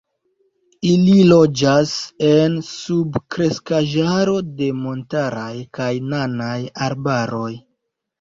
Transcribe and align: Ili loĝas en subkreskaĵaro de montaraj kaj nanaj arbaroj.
Ili 0.91 1.15
loĝas 1.31 1.91
en 2.29 2.55
subkreskaĵaro 2.69 4.33
de 4.61 4.69
montaraj 4.79 5.51
kaj 5.79 5.91
nanaj 6.15 6.57
arbaroj. 6.87 7.53